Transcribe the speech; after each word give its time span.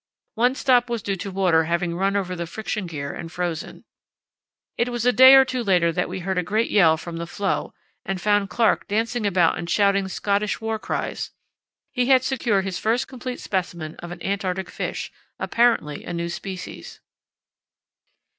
One 0.33 0.55
stop 0.55 0.89
was 0.89 1.03
due 1.03 1.15
to 1.17 1.29
water 1.29 1.65
having 1.65 1.93
run 1.95 2.15
over 2.15 2.35
the 2.35 2.47
friction 2.47 2.87
gear 2.87 3.13
and 3.13 3.31
frozen. 3.31 3.83
It 4.75 4.89
was 4.89 5.05
a 5.05 5.11
day 5.11 5.35
or 5.35 5.45
two 5.45 5.61
later 5.63 5.91
that 5.91 6.09
we 6.09 6.21
heard 6.21 6.39
a 6.39 6.41
great 6.41 6.71
yell 6.71 6.97
from 6.97 7.17
the 7.17 7.27
floe 7.27 7.75
and 8.03 8.19
found 8.19 8.49
Clark 8.49 8.87
dancing 8.87 9.27
about 9.27 9.59
and 9.59 9.69
shouting 9.69 10.07
Scottish 10.07 10.59
war 10.59 10.79
cries. 10.79 11.29
He 11.91 12.07
had 12.07 12.23
secured 12.23 12.65
his 12.65 12.79
first 12.79 13.07
complete 13.07 13.39
specimen 13.39 13.95
of 13.97 14.09
an 14.09 14.23
Antarctic 14.23 14.71
fish, 14.71 15.11
apparently 15.39 16.03
a 16.03 16.13
new 16.13 16.29
species. 16.29 16.99